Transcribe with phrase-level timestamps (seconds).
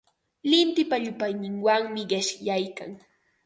[0.49, 2.91] Lintipa llupayninwanmi qishyaykan.